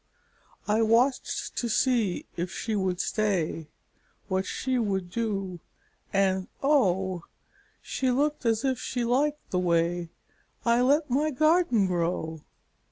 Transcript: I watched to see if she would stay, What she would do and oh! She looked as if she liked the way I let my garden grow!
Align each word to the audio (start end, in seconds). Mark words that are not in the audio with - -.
I 0.67 0.81
watched 0.81 1.55
to 1.57 1.69
see 1.69 2.25
if 2.35 2.51
she 2.51 2.75
would 2.75 2.99
stay, 2.99 3.69
What 4.29 4.47
she 4.47 4.79
would 4.79 5.11
do 5.11 5.59
and 6.11 6.47
oh! 6.63 7.25
She 7.83 8.09
looked 8.09 8.43
as 8.43 8.65
if 8.65 8.79
she 8.79 9.03
liked 9.03 9.51
the 9.51 9.59
way 9.59 10.09
I 10.65 10.81
let 10.81 11.11
my 11.11 11.29
garden 11.29 11.85
grow! 11.85 12.41